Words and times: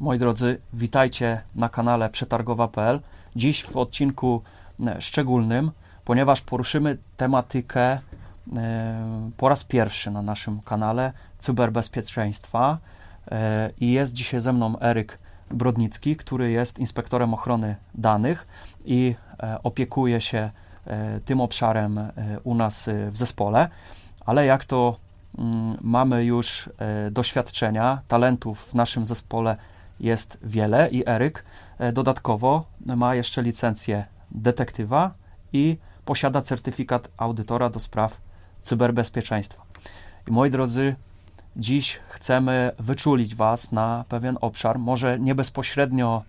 Moi 0.00 0.18
drodzy, 0.18 0.60
witajcie 0.72 1.40
na 1.54 1.68
kanale 1.68 2.10
przetargowa.pl. 2.10 3.00
Dziś 3.36 3.64
w 3.64 3.76
odcinku 3.76 4.42
e, 4.86 5.00
szczególnym, 5.00 5.70
ponieważ 6.04 6.42
poruszymy 6.42 6.96
tematykę 7.16 7.82
e, 7.82 8.00
po 9.36 9.48
raz 9.48 9.64
pierwszy 9.64 10.10
na 10.10 10.22
naszym 10.22 10.60
kanale 10.60 11.12
cyberbezpieczeństwa 11.38 12.78
e, 13.30 13.70
i 13.80 13.92
jest 13.92 14.12
dzisiaj 14.12 14.40
ze 14.40 14.52
mną 14.52 14.80
Eryk 14.80 15.18
Brodnicki, 15.50 16.16
który 16.16 16.50
jest 16.50 16.78
inspektorem 16.78 17.34
ochrony 17.34 17.76
danych 17.94 18.46
i 18.84 19.14
opiekuje 19.62 20.20
się 20.20 20.50
tym 21.24 21.40
obszarem 21.40 22.00
u 22.44 22.54
nas 22.54 22.90
w 23.10 23.18
zespole, 23.18 23.68
ale 24.26 24.46
jak 24.46 24.64
to 24.64 24.96
mm, 25.38 25.78
mamy 25.80 26.24
już 26.24 26.70
doświadczenia, 27.10 28.02
talentów 28.08 28.64
w 28.64 28.74
naszym 28.74 29.06
zespole 29.06 29.56
jest 30.00 30.38
wiele 30.42 30.88
i 30.90 31.08
Eryk 31.08 31.44
e, 31.78 31.92
dodatkowo 31.92 32.64
ma 32.86 33.14
jeszcze 33.14 33.42
licencję 33.42 34.04
detektywa 34.30 35.14
i 35.52 35.78
posiada 36.04 36.42
certyfikat 36.42 37.08
audytora 37.16 37.70
do 37.70 37.80
spraw 37.80 38.20
cyberbezpieczeństwa. 38.62 39.62
I 40.28 40.32
moi 40.32 40.50
drodzy, 40.50 40.96
dziś 41.56 42.00
chcemy 42.08 42.70
wyczulić 42.78 43.34
Was 43.34 43.72
na 43.72 44.04
pewien 44.08 44.38
obszar, 44.40 44.78
może 44.78 45.18
nie 45.18 45.34
bezpośrednio 45.34 46.22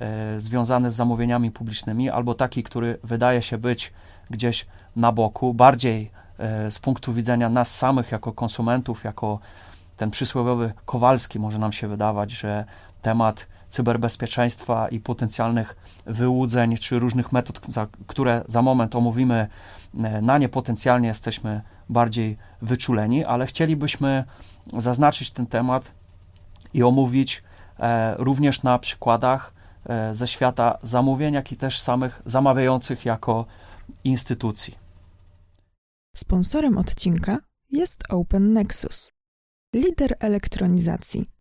e, 0.00 0.40
związany 0.40 0.90
z 0.90 0.94
zamówieniami 0.94 1.50
publicznymi, 1.50 2.10
albo 2.10 2.34
taki, 2.34 2.62
który 2.62 2.98
wydaje 3.04 3.42
się 3.42 3.58
być 3.58 3.92
gdzieś 4.30 4.66
na 4.96 5.12
boku, 5.12 5.54
bardziej 5.54 6.10
e, 6.38 6.70
z 6.70 6.78
punktu 6.78 7.12
widzenia 7.12 7.48
nas 7.48 7.74
samych 7.74 8.12
jako 8.12 8.32
konsumentów, 8.32 9.04
jako 9.04 9.38
ten 9.96 10.10
przysłowiowy 10.10 10.72
Kowalski 10.84 11.38
może 11.38 11.58
nam 11.58 11.72
się 11.72 11.88
wydawać, 11.88 12.30
że 12.30 12.64
temat 13.06 13.46
cyberbezpieczeństwa 13.68 14.88
i 14.88 15.00
potencjalnych 15.00 15.76
wyłudzeń 16.06 16.76
czy 16.76 16.98
różnych 16.98 17.32
metod, 17.32 17.60
które 18.06 18.44
za 18.48 18.62
moment 18.62 18.96
omówimy, 18.96 19.48
e, 20.04 20.22
na 20.22 20.38
nie 20.38 20.48
potencjalnie 20.48 21.08
jesteśmy 21.08 21.62
bardziej 21.88 22.36
wyczuleni, 22.62 23.24
ale 23.24 23.46
chcielibyśmy 23.46 24.24
zaznaczyć 24.78 25.30
ten 25.30 25.46
temat 25.46 25.92
i 26.74 26.82
omówić 26.82 27.42
e, 27.78 28.14
również 28.18 28.62
na 28.62 28.78
przykładach 28.78 29.52
e, 29.88 30.14
ze 30.14 30.28
świata 30.28 30.78
zamówień, 30.82 31.34
jak 31.34 31.52
i 31.52 31.56
też 31.56 31.80
samych 31.80 32.22
zamawiających 32.24 33.04
jako 33.04 33.46
instytucji. 34.04 34.74
Sponsorem 36.16 36.78
odcinka 36.78 37.38
jest 37.70 38.04
Open 38.08 38.52
Nexus, 38.52 39.12
lider 39.74 40.14
elektronizacji 40.20 41.35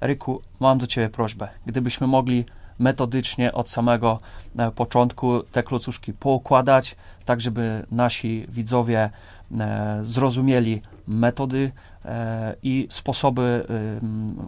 Ryku, 0.00 0.42
mam 0.60 0.78
do 0.78 0.86
Ciebie 0.86 1.08
prośbę. 1.08 1.48
Gdybyśmy 1.66 2.06
mogli 2.06 2.44
metodycznie 2.78 3.52
od 3.52 3.70
samego 3.70 4.18
e, 4.58 4.70
początku 4.70 5.42
te 5.42 5.62
klocuszki 5.62 6.12
poukładać, 6.12 6.96
tak 7.24 7.40
żeby 7.40 7.86
nasi 7.90 8.46
widzowie 8.48 9.10
e, 9.60 9.98
zrozumieli 10.02 10.82
metody 11.06 11.72
e, 12.04 12.54
i 12.62 12.88
sposoby, 12.90 13.66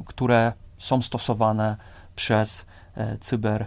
które 0.06 0.52
są 0.78 1.02
stosowane 1.02 1.76
przez 2.16 2.66
cyber 3.20 3.66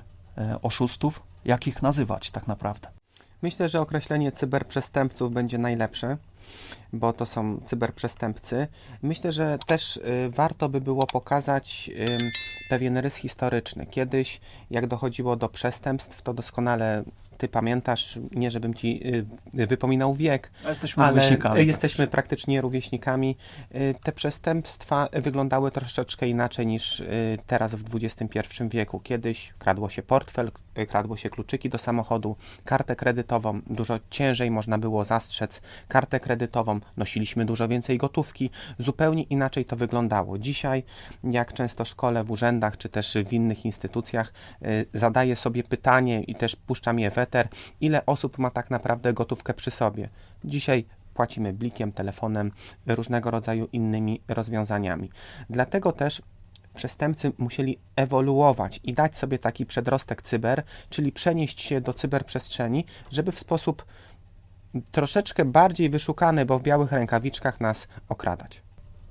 oszustów, 0.61 1.23
jak 1.45 1.67
ich 1.67 1.81
nazywać 1.81 2.31
tak 2.31 2.47
naprawdę. 2.47 2.87
Myślę, 3.41 3.69
że 3.69 3.81
określenie 3.81 4.31
cyberprzestępców 4.31 5.33
będzie 5.33 5.57
najlepsze 5.57 6.17
bo 6.93 7.13
to 7.13 7.25
są 7.25 7.61
cyberprzestępcy. 7.65 8.67
Myślę, 9.01 9.31
że 9.31 9.57
też 9.65 9.97
y, 9.97 10.01
warto 10.29 10.69
by 10.69 10.81
było 10.81 11.07
pokazać 11.07 11.91
pewien 12.69 12.97
rys 12.97 13.15
historyczny. 13.15 13.85
Kiedyś, 13.85 14.41
jak 14.69 14.87
dochodziło 14.87 15.35
do 15.35 15.49
przestępstw, 15.49 16.21
to 16.21 16.33
doskonale 16.33 17.03
ty 17.41 17.47
pamiętasz, 17.47 18.19
nie 18.31 18.51
żebym 18.51 18.73
ci 18.73 19.01
y, 19.55 19.67
wypominał 19.67 20.15
wiek, 20.15 20.51
jesteśmy 20.67 21.03
ale 21.03 21.13
rówieśnikami. 21.13 21.67
jesteśmy 21.67 22.07
praktycznie 22.07 22.61
rówieśnikami. 22.61 23.35
Y, 23.75 23.95
te 24.03 24.11
przestępstwa 24.11 25.09
wyglądały 25.13 25.71
troszeczkę 25.71 26.27
inaczej 26.27 26.67
niż 26.67 27.03
teraz 27.47 27.75
w 27.75 27.95
XXI 27.95 28.29
wieku. 28.69 28.99
Kiedyś 28.99 29.53
kradło 29.59 29.89
się 29.89 30.03
portfel, 30.03 30.51
kradło 30.87 31.17
się 31.17 31.29
kluczyki 31.29 31.69
do 31.69 31.77
samochodu, 31.77 32.35
kartę 32.65 32.95
kredytową, 32.95 33.61
dużo 33.67 33.99
ciężej 34.09 34.51
można 34.51 34.77
było 34.77 35.05
zastrzec 35.05 35.61
kartę 35.87 36.19
kredytową, 36.19 36.79
nosiliśmy 36.97 37.45
dużo 37.45 37.67
więcej 37.67 37.97
gotówki, 37.97 38.49
zupełnie 38.79 39.23
inaczej 39.23 39.65
to 39.65 39.75
wyglądało. 39.75 40.37
Dzisiaj, 40.37 40.83
jak 41.23 41.53
często 41.53 41.85
szkole 41.85 42.23
w 42.23 42.31
urzędach, 42.31 42.77
czy 42.77 42.89
też 42.89 43.17
w 43.25 43.33
innych 43.33 43.65
instytucjach, 43.65 44.33
zadaję 44.93 45.35
sobie 45.35 45.63
pytanie 45.63 46.23
i 46.23 46.35
też 46.35 46.55
puszczam 46.55 46.99
je 46.99 47.11
w 47.11 47.15
ile 47.81 48.05
osób 48.05 48.37
ma 48.37 48.49
tak 48.49 48.69
naprawdę 48.69 49.13
gotówkę 49.13 49.53
przy 49.53 49.71
sobie. 49.71 50.09
Dzisiaj 50.43 50.85
płacimy 51.13 51.53
blikiem, 51.53 51.91
telefonem, 51.91 52.51
różnego 52.87 53.31
rodzaju 53.31 53.67
innymi 53.73 54.21
rozwiązaniami. 54.27 55.09
Dlatego 55.49 55.91
też 55.91 56.21
przestępcy 56.75 57.31
musieli 57.37 57.77
ewoluować 57.95 58.79
i 58.83 58.93
dać 58.93 59.17
sobie 59.17 59.39
taki 59.39 59.65
przedrostek 59.65 60.21
cyber, 60.21 60.63
czyli 60.89 61.11
przenieść 61.11 61.61
się 61.61 61.81
do 61.81 61.93
cyberprzestrzeni, 61.93 62.85
żeby 63.11 63.31
w 63.31 63.39
sposób 63.39 63.85
troszeczkę 64.91 65.45
bardziej 65.45 65.89
wyszukany, 65.89 66.45
bo 66.45 66.59
w 66.59 66.63
białych 66.63 66.91
rękawiczkach 66.91 67.61
nas 67.61 67.87
okradać. 68.09 68.61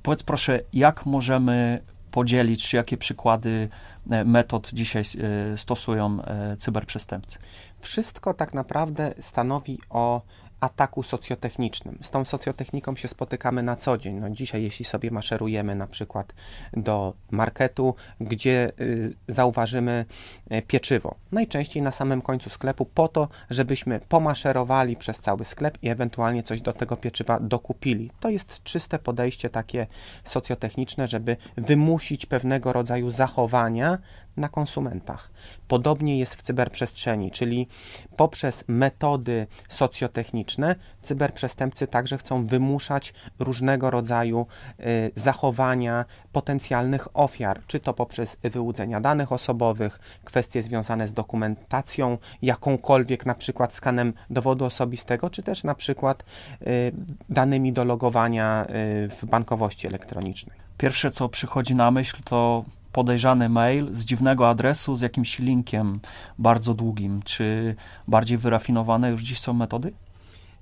Powiedz 0.02 0.22
proszę, 0.22 0.60
jak 0.72 1.06
możemy 1.06 1.82
podzielić, 2.10 2.68
czy 2.68 2.76
jakie 2.76 2.96
przykłady 2.96 3.68
e, 4.10 4.24
metod 4.24 4.70
dzisiaj 4.72 5.02
e, 5.02 5.58
stosują 5.58 6.22
e, 6.22 6.56
cyberprzestępcy? 6.56 7.38
Wszystko 7.80 8.34
tak 8.34 8.54
naprawdę 8.54 9.14
stanowi 9.20 9.78
o 9.90 10.22
ataku 10.60 11.02
socjotechnicznym. 11.02 11.98
Z 12.02 12.10
tą 12.10 12.24
socjotechniką 12.24 12.96
się 12.96 13.08
spotykamy 13.08 13.62
na 13.62 13.76
co 13.76 13.98
dzień. 13.98 14.14
No 14.14 14.30
dzisiaj, 14.30 14.62
jeśli 14.62 14.84
sobie 14.84 15.10
maszerujemy 15.10 15.74
na 15.74 15.86
przykład 15.86 16.34
do 16.72 17.14
marketu, 17.30 17.94
gdzie 18.20 18.72
y, 18.80 19.14
zauważymy 19.28 20.04
y, 20.52 20.62
pieczywo, 20.62 21.14
najczęściej 21.32 21.82
na 21.82 21.90
samym 21.90 22.22
końcu 22.22 22.50
sklepu, 22.50 22.86
po 22.86 23.08
to, 23.08 23.28
żebyśmy 23.50 24.00
pomaszerowali 24.08 24.96
przez 24.96 25.18
cały 25.18 25.44
sklep 25.44 25.78
i 25.82 25.88
ewentualnie 25.88 26.42
coś 26.42 26.60
do 26.60 26.72
tego 26.72 26.96
pieczywa 26.96 27.40
dokupili. 27.40 28.10
To 28.20 28.30
jest 28.30 28.62
czyste 28.62 28.98
podejście 28.98 29.50
takie 29.50 29.86
socjotechniczne, 30.24 31.08
żeby 31.08 31.36
wymusić 31.56 32.26
pewnego 32.26 32.72
rodzaju 32.72 33.10
zachowania 33.10 33.98
na 34.36 34.48
konsumentach. 34.48 35.30
Podobnie 35.68 36.18
jest 36.18 36.34
w 36.34 36.42
cyberprzestrzeni, 36.42 37.30
czyli 37.30 37.68
poprzez 38.16 38.64
metody 38.68 39.46
socjotechniczne 39.68 40.76
cyberprzestępcy 41.02 41.86
także 41.86 42.18
chcą 42.18 42.46
wymuszać 42.46 43.14
różnego 43.38 43.90
rodzaju 43.90 44.46
y, 44.80 45.10
zachowania 45.16 46.04
potencjalnych 46.32 47.08
ofiar, 47.16 47.60
czy 47.66 47.80
to 47.80 47.94
poprzez 47.94 48.36
wyłudzenia 48.42 49.00
danych 49.00 49.32
osobowych, 49.32 50.00
kwestie 50.24 50.62
związane 50.62 51.08
z 51.08 51.12
dokumentacją, 51.12 52.18
jakąkolwiek 52.42 53.26
na 53.26 53.34
przykład 53.34 53.74
skanem 53.74 54.12
dowodu 54.30 54.64
osobistego, 54.64 55.30
czy 55.30 55.42
też 55.42 55.64
na 55.64 55.74
przykład 55.74 56.24
y, 56.62 56.92
danymi 57.28 57.72
do 57.72 57.84
logowania 57.84 58.64
y, 58.64 59.08
w 59.08 59.24
bankowości 59.24 59.86
elektronicznej. 59.86 60.58
Pierwsze, 60.78 61.10
co 61.10 61.28
przychodzi 61.28 61.74
na 61.74 61.90
myśl, 61.90 62.16
to 62.24 62.64
podejrzany 62.92 63.48
mail 63.48 63.94
z 63.94 64.04
dziwnego 64.04 64.48
adresu 64.48 64.96
z 64.96 65.00
jakimś 65.00 65.38
linkiem 65.38 66.00
bardzo 66.38 66.74
długim. 66.74 67.22
Czy 67.22 67.76
bardziej 68.08 68.38
wyrafinowane 68.38 69.10
już 69.10 69.22
dziś 69.22 69.40
są 69.40 69.52
metody? 69.52 69.92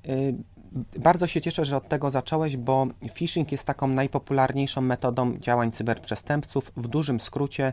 Y, 0.09 0.34
bardzo 0.99 1.27
się 1.27 1.41
cieszę, 1.41 1.65
że 1.65 1.77
od 1.77 1.88
tego 1.88 2.11
zacząłeś, 2.11 2.56
bo 2.56 2.87
phishing 3.15 3.53
jest 3.53 3.65
taką 3.65 3.88
najpopularniejszą 3.88 4.81
metodą 4.81 5.38
działań 5.38 5.72
cyberprzestępców. 5.72 6.72
W 6.77 6.88
dużym 6.88 7.21
skrócie 7.21 7.72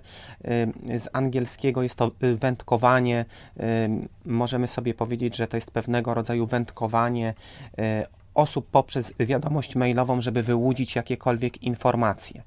y, 0.89 0.99
z 0.99 1.09
angielskiego 1.13 1.83
jest 1.83 1.95
to 1.95 2.11
y, 2.23 2.35
wędkowanie. 2.35 3.25
Możemy 4.25 4.67
sobie 4.67 4.93
powiedzieć, 4.93 5.35
że 5.35 5.47
to 5.47 5.57
jest 5.57 5.71
pewnego 5.71 6.13
rodzaju 6.13 6.47
wędkowanie 6.47 7.33
osób 8.33 8.67
poprzez 8.71 9.13
wiadomość 9.19 9.75
mailową, 9.75 10.21
żeby 10.21 10.43
wyłudzić 10.43 10.95
jakiekolwiek 10.95 11.63
informacje. 11.63 12.43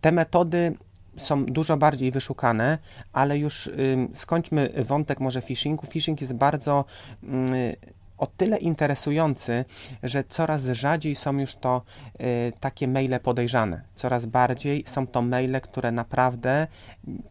Te 0.00 0.12
metody 0.12 0.76
są 1.18 1.44
dużo 1.44 1.76
bardziej 1.76 2.10
wyszukane, 2.10 2.78
ale 3.12 3.38
już 3.38 3.70
skończmy 4.14 4.72
wątek 4.86 5.20
może 5.20 5.42
phishingu. 5.42 5.86
Phishing 5.86 6.20
jest 6.20 6.34
bardzo 6.34 6.84
y, 7.24 7.76
o 8.18 8.26
tyle 8.26 8.58
interesujący, 8.58 9.64
że 10.02 10.24
coraz 10.24 10.64
rzadziej 10.64 11.16
są 11.16 11.38
już 11.38 11.56
to 11.56 11.82
y, 12.20 12.52
takie 12.60 12.88
maile 12.88 13.20
podejrzane. 13.22 13.82
Coraz 13.94 14.26
bardziej 14.26 14.84
są 14.86 15.06
to 15.06 15.22
maile, 15.22 15.60
które 15.60 15.92
naprawdę 15.92 16.66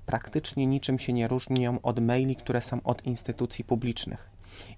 praktycznie 0.05 0.67
niczym 0.67 0.99
się 0.99 1.13
nie 1.13 1.27
różnią 1.27 1.81
od 1.81 1.99
maili, 1.99 2.35
które 2.35 2.61
są 2.61 2.81
od 2.83 3.05
instytucji 3.05 3.63
publicznych. 3.63 4.29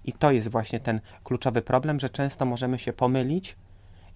I 0.04 0.12
to 0.12 0.32
jest 0.32 0.48
właśnie 0.48 0.80
ten 0.80 1.00
kluczowy 1.24 1.62
problem, 1.62 2.00
że 2.00 2.10
często 2.10 2.44
możemy 2.44 2.78
się 2.78 2.92
pomylić 2.92 3.56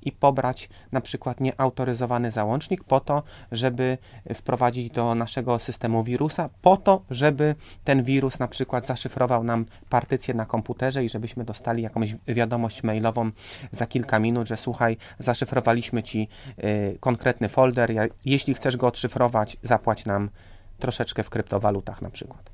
i 0.07 0.13
pobrać 0.13 0.69
na 0.93 1.01
przykład 1.01 1.41
nieautoryzowany 1.41 2.31
załącznik 2.31 2.85
po 2.85 3.01
to, 3.01 3.23
żeby 3.53 3.99
wprowadzić 4.35 4.91
do 4.91 5.15
naszego 5.15 5.59
systemu 5.59 6.05
wirusa, 6.05 6.49
po 6.63 6.77
to, 6.77 7.03
żeby 7.11 7.55
ten 7.85 8.03
wirus 8.03 8.39
na 8.39 8.49
przykład 8.49 8.87
zaszyfrował 8.87 9.45
nam 9.45 9.67
partycję 9.89 10.35
na 10.35 10.47
komputerze 10.47 11.05
i 11.05 11.09
żebyśmy 11.09 11.45
dostali 11.45 11.83
jakąś 11.83 12.15
wiadomość 12.29 12.83
mailową 12.83 13.31
za 13.73 13.87
kilka 13.87 14.19
minut, 14.19 14.49
że 14.49 14.57
słuchaj, 14.57 14.97
zaszyfrowaliśmy 15.19 16.03
ci 16.03 16.29
y, 16.65 16.99
konkretny 17.01 17.49
folder, 17.49 17.91
ja, 17.91 18.03
jeśli 18.25 18.55
chcesz 18.55 18.77
go 18.77 18.87
odszyfrować, 18.87 19.57
zapłać 19.63 20.05
nam 20.05 20.31
troszeczkę 20.79 21.23
w 21.23 21.31
kryptowalutach 21.31 22.03
na 22.03 22.11
przykład. 22.11 22.51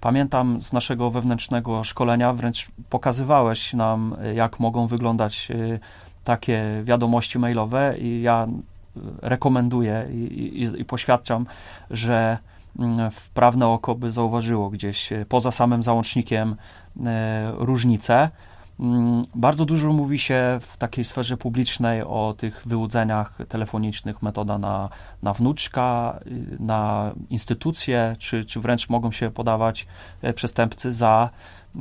Pamiętam 0.00 0.60
z 0.60 0.72
naszego 0.72 1.10
wewnętrznego 1.10 1.84
szkolenia, 1.84 2.32
wręcz 2.32 2.68
pokazywałeś 2.90 3.74
nam, 3.74 4.16
jak 4.34 4.60
mogą 4.60 4.86
wyglądać 4.86 5.48
y, 5.50 5.80
takie 6.26 6.82
wiadomości 6.84 7.38
mailowe, 7.38 7.94
i 7.98 8.22
ja 8.22 8.46
rekomenduję 9.22 10.06
i, 10.12 10.62
i, 10.62 10.80
i 10.80 10.84
poświadczam, 10.84 11.46
że 11.90 12.38
mm, 12.78 13.10
wprawne 13.10 13.66
oko 13.66 13.94
by 13.94 14.10
zauważyło 14.10 14.70
gdzieś 14.70 15.12
y, 15.12 15.26
poza 15.28 15.50
samym 15.52 15.82
załącznikiem 15.82 16.56
y, 16.96 17.02
różnice. 17.52 18.30
Mm, 18.80 19.22
bardzo 19.34 19.64
dużo 19.64 19.92
mówi 19.92 20.18
się 20.18 20.58
w 20.60 20.76
takiej 20.76 21.04
sferze 21.04 21.36
publicznej 21.36 22.02
o 22.02 22.34
tych 22.38 22.62
wyłudzeniach 22.66 23.38
telefonicznych, 23.48 24.22
metoda 24.22 24.58
na, 24.58 24.88
na 25.22 25.32
wnuczka, 25.32 26.18
y, 26.26 26.56
na 26.60 27.10
instytucje, 27.30 28.16
czy, 28.18 28.44
czy 28.44 28.60
wręcz 28.60 28.88
mogą 28.88 29.12
się 29.12 29.30
podawać 29.30 29.86
e, 30.22 30.32
przestępcy 30.32 30.92
za 30.92 31.30
y, 31.76 31.80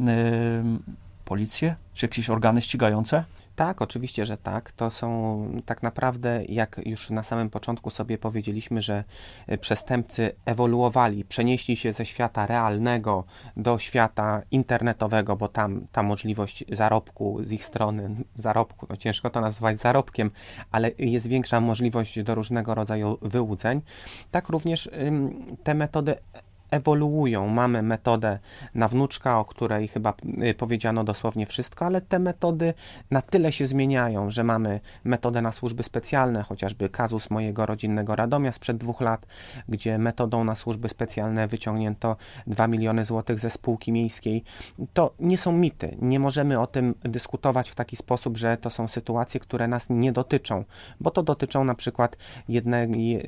policję, 1.25 1.75
czy 1.93 2.05
jakieś 2.05 2.29
organy 2.29 2.61
ścigające? 2.61 3.23
Tak, 3.55 3.81
oczywiście, 3.81 4.25
że 4.25 4.37
tak. 4.37 4.71
To 4.71 4.91
są 4.91 5.61
tak 5.65 5.83
naprawdę, 5.83 6.45
jak 6.45 6.81
już 6.85 7.09
na 7.09 7.23
samym 7.23 7.49
początku 7.49 7.89
sobie 7.89 8.17
powiedzieliśmy, 8.17 8.81
że 8.81 9.03
e, 9.47 9.57
przestępcy 9.57 10.31
ewoluowali, 10.45 11.25
przenieśli 11.25 11.75
się 11.75 11.93
ze 11.93 12.05
świata 12.05 12.45
realnego 12.45 13.23
do 13.57 13.79
świata 13.79 14.41
internetowego, 14.51 15.35
bo 15.35 15.47
tam 15.47 15.87
ta 15.91 16.03
możliwość 16.03 16.65
zarobku 16.71 17.39
z 17.43 17.51
ich 17.51 17.65
strony, 17.65 18.15
zarobku, 18.35 18.87
no 18.89 18.97
ciężko 18.97 19.29
to 19.29 19.41
nazwać 19.41 19.79
zarobkiem, 19.79 20.31
ale 20.71 20.91
jest 20.99 21.27
większa 21.27 21.61
możliwość 21.61 22.23
do 22.23 22.35
różnego 22.35 22.75
rodzaju 22.75 23.17
wyłudzeń. 23.21 23.81
Tak 24.31 24.49
również 24.49 24.89
te 25.63 25.73
metody 25.73 26.15
ewoluują. 26.75 27.47
Mamy 27.47 27.81
metodę 27.81 28.39
na 28.75 28.87
wnuczka, 28.87 29.39
o 29.39 29.45
której 29.45 29.87
chyba 29.87 30.13
y, 30.43 30.53
powiedziano 30.53 31.03
dosłownie 31.03 31.45
wszystko, 31.45 31.85
ale 31.85 32.01
te 32.01 32.19
metody 32.19 32.73
na 33.11 33.21
tyle 33.21 33.51
się 33.51 33.65
zmieniają, 33.67 34.29
że 34.29 34.43
mamy 34.43 34.79
metodę 35.03 35.41
na 35.41 35.51
służby 35.51 35.83
specjalne, 35.83 36.43
chociażby 36.43 36.89
kazus 36.89 37.29
mojego 37.29 37.65
rodzinnego 37.65 38.15
Radomia 38.15 38.51
sprzed 38.51 38.77
dwóch 38.77 39.01
lat, 39.01 39.25
gdzie 39.69 39.97
metodą 39.97 40.43
na 40.43 40.55
służby 40.55 40.89
specjalne 40.89 41.47
wyciągnięto 41.47 42.17
2 42.47 42.67
miliony 42.67 43.05
złotych 43.05 43.39
ze 43.39 43.49
spółki 43.49 43.91
miejskiej. 43.91 44.43
To 44.93 45.13
nie 45.19 45.37
są 45.37 45.51
mity. 45.51 45.97
Nie 46.01 46.19
możemy 46.19 46.59
o 46.59 46.67
tym 46.67 46.95
dyskutować 47.03 47.69
w 47.69 47.75
taki 47.75 47.95
sposób, 47.95 48.37
że 48.37 48.57
to 48.57 48.69
są 48.69 48.87
sytuacje, 48.87 49.39
które 49.39 49.67
nas 49.67 49.89
nie 49.89 50.11
dotyczą, 50.11 50.63
bo 50.99 51.11
to 51.11 51.23
dotyczą 51.23 51.63
na 51.63 51.75
przykład 51.75 52.17
jednej 52.49 52.85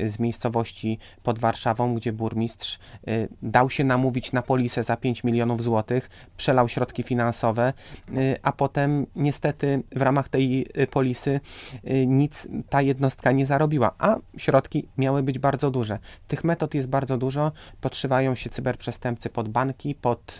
z 0.10 0.20
miejscowości 0.20 1.00
pod 1.24 1.40
Warszawą, 1.40 1.96
gdzie 1.96 2.14
burmistrz 2.14 2.80
y, 3.08 3.28
dał 3.42 3.70
się 3.70 3.84
namówić 3.84 4.32
na 4.32 4.42
polisę 4.42 4.84
za 4.84 4.98
5 4.98 5.24
milionów 5.24 5.64
złotych, 5.64 6.10
przelał 6.38 6.70
środki 6.70 7.04
finansowe, 7.04 7.74
y, 8.18 8.36
a 8.44 8.52
potem 8.52 9.06
niestety 9.16 9.84
w 9.96 10.02
ramach 10.02 10.30
tej 10.30 10.68
y, 10.82 10.88
polisy 10.88 11.40
y, 11.84 12.08
nic 12.08 12.48
ta 12.70 12.82
jednostka 12.82 13.32
nie 13.32 13.46
zarobiła, 13.46 13.92
a 14.00 14.16
środki 14.38 14.88
miały 14.98 15.24
być 15.24 15.40
bardzo 15.40 15.72
duże. 15.72 16.00
Tych 16.28 16.44
metod 16.44 16.74
jest 16.74 16.90
bardzo 16.90 17.18
dużo, 17.18 17.52
podszywają 17.82 18.36
się 18.36 18.50
cyberprzestępcy 18.50 19.30
pod 19.30 19.50
banki, 19.50 19.96
pod, 19.96 20.40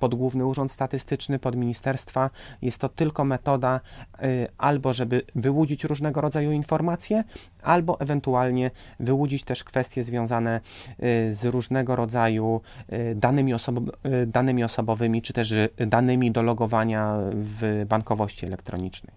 pod 0.00 0.14
Główny 0.14 0.46
Urząd 0.46 0.72
Statystyczny, 0.72 1.38
pod 1.38 1.56
ministerstwa. 1.56 2.30
Jest 2.62 2.78
to 2.78 2.88
tylko 2.88 3.24
metoda 3.24 3.80
albo, 4.58 4.92
żeby 4.92 5.22
wyłudzić 5.34 5.84
różnego 5.84 6.20
rodzaju 6.20 6.52
informacje, 6.52 7.24
albo 7.62 8.00
ewentualnie 8.00 8.70
wyłudzić 9.00 9.44
też 9.44 9.64
kwestie 9.64 10.04
związane 10.04 10.60
z 11.30 11.44
różnego 11.44 11.96
rodzaju 11.96 12.60
y, 12.92 13.14
danymi, 13.14 13.54
osobo 13.54 13.80
y, 14.06 14.26
danymi 14.26 14.64
osobowymi, 14.64 15.22
czy 15.22 15.32
też 15.32 15.52
y, 15.52 15.70
danymi 15.78 16.30
do 16.30 16.42
logowania 16.42 17.18
w 17.32 17.84
bankowości 17.88 18.46
elektronicznej. 18.46 19.14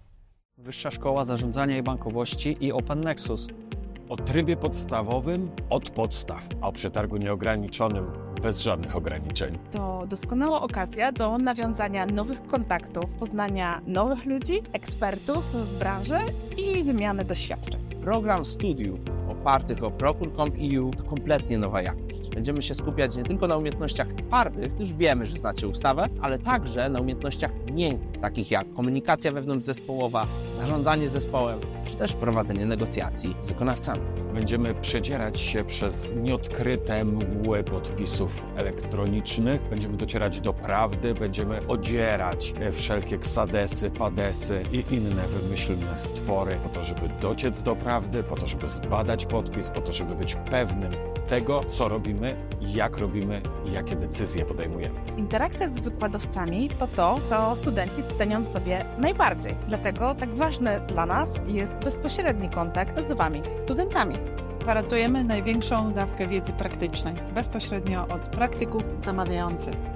Wyższa 0.57 0.91
Szkoła 0.91 1.25
Zarządzania 1.25 1.77
i 1.77 1.83
Bankowości 1.83 2.57
i 2.59 2.71
Open 2.71 3.01
Nexus. 3.01 3.47
O 4.09 4.15
trybie 4.15 4.57
podstawowym 4.57 5.51
od 5.69 5.89
podstaw, 5.89 6.47
a 6.61 6.67
o 6.67 6.71
przetargu 6.71 7.17
nieograniczonym 7.17 8.05
bez 8.43 8.61
żadnych 8.61 8.95
ograniczeń. 8.95 9.57
To 9.71 10.05
doskonała 10.09 10.61
okazja 10.61 11.11
do 11.11 11.37
nawiązania 11.37 12.05
nowych 12.05 12.47
kontaktów, 12.47 13.05
poznania 13.05 13.81
nowych 13.87 14.25
ludzi, 14.25 14.61
ekspertów 14.73 15.45
w 15.53 15.79
branży 15.79 16.17
i 16.57 16.83
wymiany 16.83 17.25
doświadczeń. 17.25 17.81
Program 18.01 18.45
studiów 18.45 18.99
opartych 19.29 19.83
o 19.83 19.91
Procure.com.eu 19.91 20.91
to 20.91 21.03
kompletnie 21.03 21.57
nowa 21.57 21.81
jakość. 21.81 22.29
Będziemy 22.29 22.61
się 22.61 22.75
skupiać 22.75 23.17
nie 23.17 23.23
tylko 23.23 23.47
na 23.47 23.57
umiejętnościach 23.57 24.07
twardych, 24.13 24.79
już 24.79 24.93
wiemy, 24.93 25.25
że 25.25 25.37
znacie 25.37 25.67
ustawę, 25.67 26.07
ale 26.21 26.39
także 26.39 26.89
na 26.89 26.99
umiejętnościach 26.99 27.51
miękkich, 27.71 28.21
takich 28.21 28.51
jak 28.51 28.73
komunikacja 28.73 29.31
wewnątrzzespołowa, 29.31 30.25
zarządzanie 30.57 31.09
zespołem, 31.09 31.59
też 31.95 32.13
prowadzenie 32.13 32.65
negocjacji 32.65 33.35
z 33.41 33.47
wykonawcami. 33.47 34.01
Będziemy 34.33 34.73
przedzierać 34.73 35.39
się 35.39 35.63
przez 35.63 36.13
nieodkryte 36.15 37.05
mgły 37.05 37.63
podpisów 37.63 38.45
elektronicznych, 38.55 39.61
będziemy 39.69 39.97
docierać 39.97 40.41
do 40.41 40.53
prawdy, 40.53 41.13
będziemy 41.13 41.67
odzierać 41.67 42.53
wszelkie 42.71 43.17
ksadesy, 43.17 43.91
padesy 43.91 44.63
i 44.71 44.95
inne 44.95 45.27
wymyślne 45.27 45.99
stwory 45.99 46.57
po 46.63 46.69
to, 46.69 46.83
żeby 46.83 47.09
dociec 47.21 47.61
do 47.61 47.75
prawdy, 47.75 48.23
po 48.23 48.35
to, 48.35 48.47
żeby 48.47 48.69
zbadać 48.69 49.25
podpis, 49.25 49.69
po 49.69 49.81
to, 49.81 49.93
żeby 49.93 50.15
być 50.15 50.35
pewnym 50.35 50.91
tego, 51.27 51.63
co 51.63 51.89
robimy, 51.89 52.35
jak 52.61 52.97
robimy 52.97 53.41
i 53.65 53.71
jakie 53.71 53.95
decyzje 53.95 54.45
podejmujemy. 54.45 54.95
Interakcja 55.17 55.67
z 55.67 55.79
wykładowcami 55.79 56.69
to 56.69 56.87
to, 56.87 57.19
co 57.29 57.55
studenci 57.55 58.03
cenią 58.17 58.45
sobie 58.45 58.85
najbardziej. 58.97 59.55
Dlatego 59.67 60.15
tak 60.15 60.35
ważny 60.35 60.79
dla 60.87 61.05
nas 61.05 61.29
jest 61.47 61.73
bezpośredni 61.73 62.49
kontakt 62.49 63.07
z 63.07 63.11
Wami, 63.11 63.41
studentami. 63.55 64.15
Gwarantujemy 64.59 65.23
największą 65.23 65.93
dawkę 65.93 66.27
wiedzy 66.27 66.53
praktycznej, 66.53 67.13
bezpośrednio 67.35 68.07
od 68.07 68.29
praktyków 68.29 68.81
zamawiających. 69.03 69.94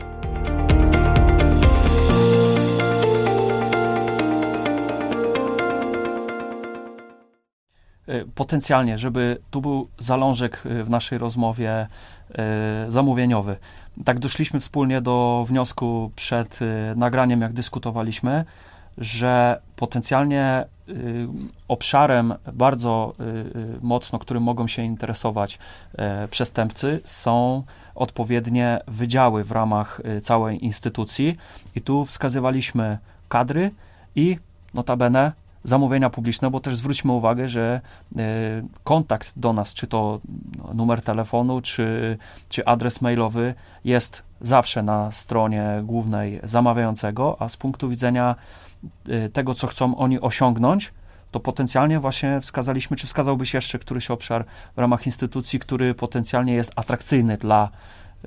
Potencjalnie, 8.35 8.97
żeby 8.97 9.37
tu 9.51 9.61
był 9.61 9.87
zalążek 9.99 10.65
y, 10.65 10.83
w 10.83 10.89
naszej 10.89 11.17
rozmowie 11.17 11.87
y, 12.87 12.91
zamówieniowy. 12.91 13.57
Tak 14.05 14.19
doszliśmy 14.19 14.59
wspólnie 14.59 15.01
do 15.01 15.45
wniosku 15.47 16.11
przed 16.15 16.59
nagraniem, 16.95 17.41
jak 17.41 17.53
dyskutowaliśmy, 17.53 18.45
że 18.97 19.61
potencjalnie 19.75 20.65
obszarem 21.67 22.33
bardzo 22.53 23.13
mocno, 23.81 24.19
którym 24.19 24.43
mogą 24.43 24.67
się 24.67 24.83
interesować 24.83 25.59
przestępcy, 26.31 27.01
są 27.05 27.63
odpowiednie 27.95 28.79
wydziały 28.87 29.43
w 29.43 29.51
ramach 29.51 30.01
całej 30.21 30.65
instytucji. 30.65 31.37
I 31.75 31.81
tu 31.81 32.05
wskazywaliśmy 32.05 32.97
kadry 33.29 33.71
i 34.15 34.37
notabene 34.73 35.31
zamówienia 35.63 36.09
publiczne, 36.09 36.49
bo 36.49 36.59
też 36.59 36.75
zwróćmy 36.75 37.11
uwagę, 37.11 37.47
że 37.47 37.81
e, 38.17 38.21
kontakt 38.83 39.33
do 39.35 39.53
nas, 39.53 39.73
czy 39.73 39.87
to 39.87 40.19
numer 40.73 41.01
telefonu, 41.01 41.61
czy, 41.61 42.17
czy 42.49 42.65
adres 42.65 43.01
mailowy 43.01 43.53
jest 43.85 44.23
zawsze 44.41 44.83
na 44.83 45.11
stronie 45.11 45.81
głównej 45.83 46.39
zamawiającego, 46.43 47.37
a 47.39 47.49
z 47.49 47.57
punktu 47.57 47.89
widzenia 47.89 48.35
e, 49.09 49.29
tego, 49.29 49.53
co 49.53 49.67
chcą 49.67 49.97
oni 49.97 50.21
osiągnąć, 50.21 50.93
to 51.31 51.39
potencjalnie 51.39 51.99
właśnie 51.99 52.41
wskazaliśmy, 52.41 52.97
czy 52.97 53.07
wskazałbyś 53.07 53.53
jeszcze 53.53 53.79
któryś 53.79 54.11
obszar 54.11 54.45
w 54.75 54.79
ramach 54.79 55.05
instytucji, 55.05 55.59
który 55.59 55.93
potencjalnie 55.93 56.53
jest 56.53 56.71
atrakcyjny 56.75 57.37
dla 57.37 57.69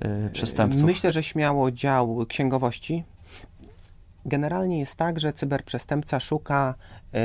e, 0.01 0.31
przestępców? 0.31 0.83
Myślę, 0.83 1.13
że 1.13 1.23
śmiało 1.23 1.71
dział 1.71 2.27
księgowości, 2.29 3.05
generalnie 4.25 4.79
jest 4.79 4.97
tak, 4.97 5.21
że 5.21 5.33
cyberprzestępca 5.33 6.21
szuka 6.21 6.75
y, 7.15 7.19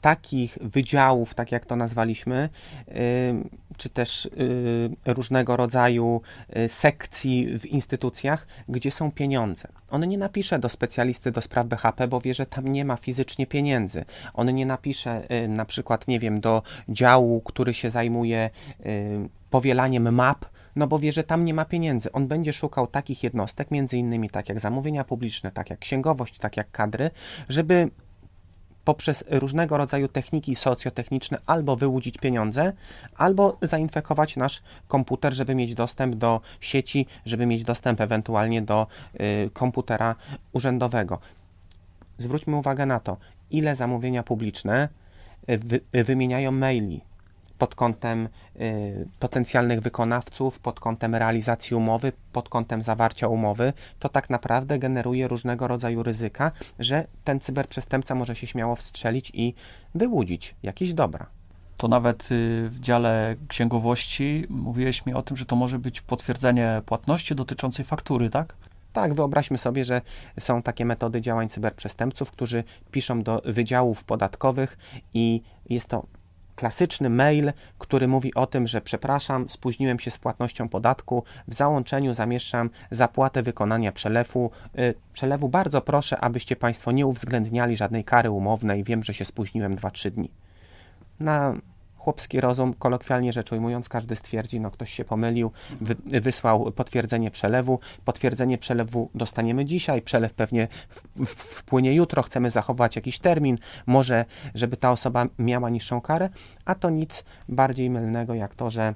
takich 0.00 0.58
wydziałów, 0.60 1.34
tak 1.34 1.52
jak 1.52 1.66
to 1.66 1.76
nazwaliśmy, 1.76 2.48
y, 2.88 2.94
czy 3.76 3.88
też 3.88 4.26
y, 4.26 4.90
różnego 5.06 5.56
rodzaju 5.56 6.20
y, 6.56 6.68
sekcji 6.68 7.58
w 7.58 7.66
instytucjach, 7.66 8.46
gdzie 8.68 8.90
są 8.90 9.12
pieniądze. 9.12 9.68
On 9.90 10.08
nie 10.08 10.18
napisze 10.18 10.58
do 10.58 10.68
specjalisty 10.68 11.32
do 11.32 11.40
spraw 11.40 11.66
BHP, 11.66 12.08
bo 12.08 12.20
wie, 12.20 12.34
że 12.34 12.46
tam 12.46 12.68
nie 12.68 12.84
ma 12.84 12.96
fizycznie 12.96 13.46
pieniędzy. 13.46 14.04
On 14.34 14.54
nie 14.54 14.66
napisze 14.66 15.22
y, 15.44 15.48
na 15.48 15.64
przykład, 15.64 16.08
nie 16.08 16.20
wiem, 16.20 16.40
do 16.40 16.62
działu, 16.88 17.40
który 17.40 17.74
się 17.74 17.90
zajmuje 17.90 18.50
y, 18.86 19.28
powielaniem 19.50 20.14
map, 20.14 20.44
no 20.76 20.86
bo 20.86 20.98
wie, 20.98 21.12
że 21.12 21.24
tam 21.24 21.44
nie 21.44 21.54
ma 21.54 21.64
pieniędzy. 21.64 22.12
On 22.12 22.28
będzie 22.28 22.52
szukał 22.52 22.86
takich 22.86 23.22
jednostek, 23.22 23.70
między 23.70 23.98
innymi 23.98 24.30
tak 24.30 24.48
jak 24.48 24.60
zamówienia 24.60 25.04
publiczne, 25.04 25.50
tak 25.50 25.70
jak 25.70 25.78
księgowość, 25.78 26.38
tak 26.38 26.56
jak 26.56 26.70
kadry, 26.70 27.10
żeby 27.48 27.90
poprzez 28.86 29.24
różnego 29.30 29.76
rodzaju 29.76 30.08
techniki 30.08 30.56
socjotechniczne 30.56 31.38
albo 31.46 31.76
wyłudzić 31.76 32.18
pieniądze, 32.18 32.72
albo 33.16 33.58
zainfekować 33.62 34.36
nasz 34.36 34.62
komputer, 34.88 35.34
żeby 35.34 35.54
mieć 35.54 35.74
dostęp 35.74 36.14
do 36.14 36.40
sieci, 36.60 37.06
żeby 37.24 37.46
mieć 37.46 37.64
dostęp 37.64 38.00
ewentualnie 38.00 38.62
do 38.62 38.86
y, 39.20 39.50
komputera 39.52 40.14
urzędowego. 40.52 41.18
Zwróćmy 42.18 42.56
uwagę 42.56 42.86
na 42.86 43.00
to, 43.00 43.16
ile 43.50 43.76
zamówienia 43.76 44.22
publiczne 44.22 44.88
y, 45.50 45.58
wy, 45.58 45.80
y, 45.96 46.04
wymieniają 46.04 46.52
maili 46.52 47.00
pod 47.58 47.74
kątem 47.74 48.28
y, 48.60 49.08
potencjalnych 49.18 49.80
wykonawców, 49.80 50.58
pod 50.58 50.80
kątem 50.80 51.14
realizacji 51.14 51.76
umowy, 51.76 52.12
pod 52.32 52.48
kątem 52.48 52.82
zawarcia 52.82 53.28
umowy, 53.28 53.72
to 53.98 54.08
tak 54.08 54.30
naprawdę 54.30 54.78
generuje 54.78 55.28
różnego 55.28 55.68
rodzaju 55.68 56.02
ryzyka, 56.02 56.52
że 56.78 57.06
ten 57.24 57.40
cyberprzestępca 57.40 58.14
może 58.14 58.36
się 58.36 58.46
śmiało 58.46 58.76
wstrzelić 58.76 59.30
i 59.34 59.54
wyłudzić 59.94 60.54
jakieś 60.62 60.94
dobra. 60.94 61.26
To 61.76 61.88
nawet 61.88 62.32
y, 62.32 62.68
w 62.68 62.80
dziale 62.80 63.36
księgowości 63.48 64.46
mówiłeś 64.48 65.06
mi 65.06 65.14
o 65.14 65.22
tym, 65.22 65.36
że 65.36 65.44
to 65.44 65.56
może 65.56 65.78
być 65.78 66.00
potwierdzenie 66.00 66.82
płatności 66.86 67.34
dotyczącej 67.34 67.84
faktury, 67.84 68.30
tak? 68.30 68.54
Tak, 68.92 69.14
wyobraźmy 69.14 69.58
sobie, 69.58 69.84
że 69.84 70.00
są 70.40 70.62
takie 70.62 70.84
metody 70.84 71.20
działań 71.20 71.48
cyberprzestępców, 71.48 72.30
którzy 72.30 72.64
piszą 72.90 73.22
do 73.22 73.42
wydziałów 73.44 74.04
podatkowych 74.04 74.78
i 75.14 75.42
jest 75.68 75.88
to 75.88 76.06
klasyczny 76.56 77.10
mail, 77.10 77.52
który 77.78 78.08
mówi 78.08 78.34
o 78.34 78.46
tym, 78.46 78.66
że 78.66 78.80
przepraszam, 78.80 79.48
spóźniłem 79.48 79.98
się 79.98 80.10
z 80.10 80.18
płatnością 80.18 80.68
podatku, 80.68 81.24
w 81.48 81.54
załączeniu 81.54 82.14
zamieszczam 82.14 82.70
zapłatę 82.90 83.42
wykonania 83.42 83.92
przelewu. 83.92 84.50
Y, 84.78 84.94
przelewu 85.12 85.48
bardzo 85.48 85.80
proszę, 85.80 86.20
abyście 86.20 86.56
Państwo 86.56 86.92
nie 86.92 87.06
uwzględniali 87.06 87.76
żadnej 87.76 88.04
kary 88.04 88.30
umownej, 88.30 88.84
wiem, 88.84 89.02
że 89.02 89.14
się 89.14 89.24
spóźniłem 89.24 89.76
2-3 89.76 90.10
dni. 90.10 90.30
Na 91.20 91.54
chłopski 92.06 92.40
rozum, 92.40 92.74
kolokwialnie 92.74 93.32
rzecz 93.32 93.52
ujmując, 93.52 93.88
każdy 93.88 94.16
stwierdzi, 94.16 94.60
no 94.60 94.70
ktoś 94.70 94.92
się 94.92 95.04
pomylił, 95.04 95.50
wy, 95.80 95.96
wysłał 96.20 96.72
potwierdzenie 96.72 97.30
przelewu, 97.30 97.78
potwierdzenie 98.04 98.58
przelewu 98.58 99.10
dostaniemy 99.14 99.64
dzisiaj, 99.64 100.02
przelew 100.02 100.34
pewnie 100.34 100.68
w, 100.88 101.02
w, 101.26 101.30
wpłynie 101.30 101.94
jutro, 101.94 102.22
chcemy 102.22 102.50
zachować 102.50 102.96
jakiś 102.96 103.18
termin, 103.18 103.58
może 103.86 104.24
żeby 104.54 104.76
ta 104.76 104.90
osoba 104.90 105.26
miała 105.38 105.70
niższą 105.70 106.00
karę, 106.00 106.28
a 106.64 106.74
to 106.74 106.90
nic 106.90 107.24
bardziej 107.48 107.90
mylnego 107.90 108.34
jak 108.34 108.54
to, 108.54 108.70
że 108.70 108.94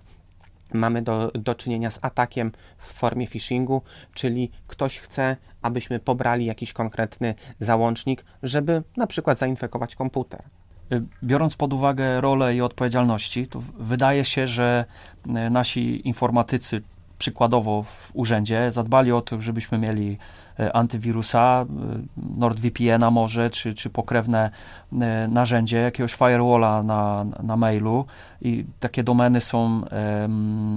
mamy 0.72 1.02
do, 1.02 1.30
do 1.34 1.54
czynienia 1.54 1.90
z 1.90 1.98
atakiem 2.02 2.52
w 2.76 2.92
formie 2.92 3.26
phishingu, 3.26 3.82
czyli 4.14 4.50
ktoś 4.66 4.98
chce, 4.98 5.36
abyśmy 5.62 6.00
pobrali 6.00 6.44
jakiś 6.44 6.72
konkretny 6.72 7.34
załącznik, 7.60 8.24
żeby 8.42 8.82
na 8.96 9.06
przykład 9.06 9.38
zainfekować 9.38 9.96
komputer. 9.96 10.42
Biorąc 11.24 11.56
pod 11.56 11.72
uwagę 11.72 12.20
rolę 12.20 12.54
i 12.54 12.60
odpowiedzialności, 12.60 13.46
to 13.46 13.62
wydaje 13.78 14.24
się, 14.24 14.46
że 14.46 14.84
y, 15.26 15.50
nasi 15.50 16.08
informatycy, 16.08 16.82
przykładowo 17.18 17.82
w 17.82 18.10
urzędzie, 18.12 18.72
zadbali 18.72 19.12
o 19.12 19.20
to, 19.20 19.40
żebyśmy 19.40 19.78
mieli 19.78 20.18
y, 20.60 20.72
antywirusa, 20.72 21.66
NordVPN-a 22.36 23.10
może, 23.10 23.50
czy, 23.50 23.74
czy 23.74 23.90
pokrewne 23.90 24.50
narzędzie, 25.28 25.76
jakiegoś 25.76 26.14
firewalla 26.14 26.82
na, 26.82 27.26
na 27.42 27.56
mailu 27.56 28.06
i 28.42 28.64
takie 28.80 29.02
domeny 29.02 29.40
są 29.40 29.82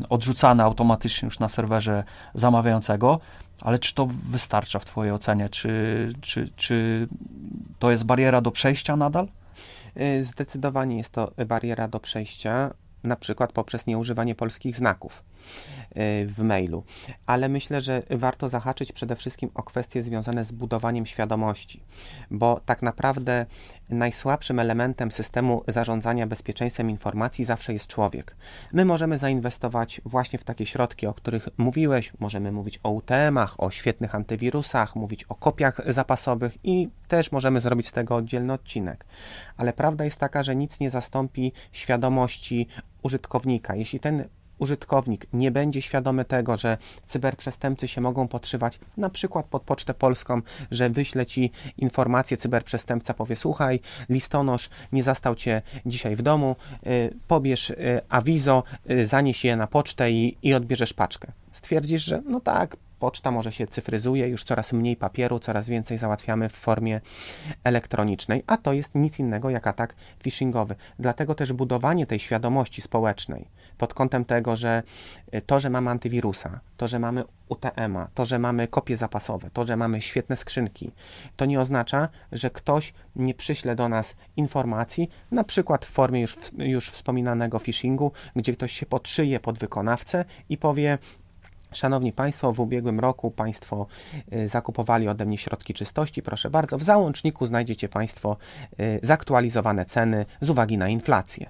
odrzucane 0.09 0.63
automatycznie 0.63 1.25
już 1.25 1.39
na 1.39 1.47
serwerze 1.47 2.03
zamawiającego. 2.33 3.19
Ale 3.61 3.79
czy 3.79 3.95
to 3.95 4.05
wystarcza 4.05 4.79
w 4.79 4.85
Twojej 4.85 5.13
ocenie? 5.13 5.49
Czy, 5.49 6.13
czy, 6.21 6.49
czy 6.55 7.07
to 7.79 7.91
jest 7.91 8.05
bariera 8.05 8.41
do 8.41 8.51
przejścia 8.51 8.95
nadal? 8.95 9.27
Y, 9.97 10.25
zdecydowanie 10.25 10.97
jest 10.97 11.11
to 11.11 11.31
bariera 11.47 11.87
do 11.87 11.99
przejścia, 11.99 12.73
na 13.03 13.15
przykład 13.15 13.51
poprzez 13.53 13.87
nieużywanie 13.87 14.35
polskich 14.35 14.75
znaków 14.75 15.23
w 16.25 16.39
mailu. 16.43 16.83
Ale 17.25 17.49
myślę, 17.49 17.81
że 17.81 18.03
warto 18.09 18.49
zahaczyć 18.49 18.91
przede 18.91 19.15
wszystkim 19.15 19.49
o 19.53 19.63
kwestie 19.63 20.03
związane 20.03 20.45
z 20.45 20.51
budowaniem 20.51 21.05
świadomości, 21.05 21.83
bo 22.31 22.59
tak 22.65 22.81
naprawdę 22.81 23.45
najsłabszym 23.89 24.59
elementem 24.59 25.11
systemu 25.11 25.63
zarządzania 25.67 26.27
bezpieczeństwem 26.27 26.89
informacji 26.89 27.45
zawsze 27.45 27.73
jest 27.73 27.87
człowiek. 27.87 28.35
My 28.73 28.85
możemy 28.85 29.17
zainwestować 29.17 30.01
właśnie 30.05 30.39
w 30.39 30.43
takie 30.43 30.65
środki, 30.65 31.07
o 31.07 31.13
których 31.13 31.49
mówiłeś, 31.57 32.13
możemy 32.19 32.51
mówić 32.51 32.79
o 32.83 32.89
UTM-ach, 32.89 33.63
o 33.63 33.71
świetnych 33.71 34.15
antywirusach, 34.15 34.95
mówić 34.95 35.23
o 35.23 35.35
kopiach 35.35 35.81
zapasowych 35.87 36.57
i 36.63 36.89
też 37.07 37.31
możemy 37.31 37.61
zrobić 37.61 37.87
z 37.87 37.91
tego 37.91 38.15
oddzielny 38.15 38.53
odcinek. 38.53 39.05
Ale 39.57 39.73
prawda 39.73 40.05
jest 40.05 40.19
taka, 40.19 40.43
że 40.43 40.55
nic 40.55 40.79
nie 40.79 40.89
zastąpi 40.89 41.51
świadomości 41.71 42.67
użytkownika. 43.03 43.75
Jeśli 43.75 43.99
ten 43.99 44.27
użytkownik 44.59 45.27
nie 45.33 45.51
będzie 45.51 45.81
świadomy 45.81 46.25
tego, 46.25 46.57
że 46.57 46.77
cyberprzestępcy 47.05 47.87
się 47.87 48.01
mogą 48.01 48.27
podszywać 48.27 48.79
na 48.97 49.09
przykład 49.09 49.45
pod 49.45 49.63
Pocztę 49.63 49.93
Polską, 49.93 50.41
że 50.71 50.89
wyśle 50.89 51.25
ci 51.25 51.51
informację, 51.77 52.37
cyberprzestępca 52.37 53.13
powie, 53.13 53.35
słuchaj, 53.35 53.79
listonosz 54.09 54.69
nie 54.91 55.03
zastał 55.03 55.35
cię 55.35 55.61
dzisiaj 55.85 56.15
w 56.15 56.21
domu, 56.21 56.55
y, 56.87 57.13
pobierz 57.27 57.69
y, 57.69 58.01
awizo, 58.09 58.63
y, 58.91 59.07
zanieś 59.07 59.45
je 59.45 59.55
na 59.55 59.67
pocztę 59.67 60.11
i, 60.11 60.37
i 60.43 60.53
odbierzesz 60.53 60.93
paczkę. 60.93 61.31
Stwierdzisz, 61.51 62.03
że 62.03 62.21
no 62.25 62.39
tak, 62.39 62.77
poczta 63.03 63.31
może 63.31 63.51
się 63.51 63.67
cyfryzuje, 63.67 64.27
już 64.27 64.43
coraz 64.43 64.73
mniej 64.73 64.95
papieru, 64.95 65.39
coraz 65.39 65.69
więcej 65.69 65.97
załatwiamy 65.97 66.49
w 66.49 66.53
formie 66.53 67.01
elektronicznej, 67.63 68.43
a 68.47 68.57
to 68.57 68.73
jest 68.73 68.95
nic 68.95 69.19
innego 69.19 69.49
jak 69.49 69.67
atak 69.67 69.95
phishingowy. 70.23 70.75
Dlatego 70.99 71.35
też 71.35 71.53
budowanie 71.53 72.05
tej 72.05 72.19
świadomości 72.19 72.81
społecznej 72.81 73.47
pod 73.77 73.93
kątem 73.93 74.25
tego, 74.25 74.55
że 74.55 74.83
y, 75.35 75.41
to, 75.41 75.59
że 75.59 75.69
mamy 75.69 75.89
antywirusa, 75.89 76.59
to, 76.77 76.87
że 76.87 76.99
mamy 76.99 77.23
UTM-a, 77.49 78.07
to, 78.13 78.25
że 78.25 78.39
mamy 78.39 78.67
kopie 78.67 78.97
zapasowe, 78.97 79.49
to, 79.53 79.63
że 79.63 79.77
mamy 79.77 80.01
świetne 80.01 80.35
skrzynki, 80.35 80.91
to 81.35 81.45
nie 81.45 81.59
oznacza, 81.59 82.09
że 82.31 82.49
ktoś 82.49 82.93
nie 83.15 83.33
przyśle 83.33 83.75
do 83.75 83.89
nas 83.89 84.15
informacji, 84.37 85.09
na 85.31 85.43
przykład 85.43 85.85
w 85.85 85.89
formie 85.91 86.21
już, 86.21 86.37
już 86.57 86.89
wspominanego 86.89 87.59
phishingu, 87.59 88.11
gdzie 88.35 88.53
ktoś 88.53 88.71
się 88.71 88.85
podszyje 88.85 89.39
pod 89.39 89.59
wykonawcę 89.59 90.25
i 90.49 90.57
powie, 90.57 90.97
Szanowni 91.73 92.13
Państwo, 92.13 92.53
w 92.53 92.59
ubiegłym 92.59 92.99
roku 92.99 93.31
Państwo 93.31 93.87
y, 94.33 94.47
zakupowali 94.47 95.07
ode 95.07 95.25
mnie 95.25 95.37
środki 95.37 95.73
czystości. 95.73 96.21
Proszę 96.21 96.49
bardzo, 96.49 96.77
w 96.77 96.83
załączniku 96.83 97.45
znajdziecie 97.45 97.89
Państwo 97.89 98.37
y, 98.79 98.99
zaktualizowane 99.03 99.85
ceny 99.85 100.25
z 100.41 100.49
uwagi 100.49 100.77
na 100.77 100.89
inflację. 100.89 101.49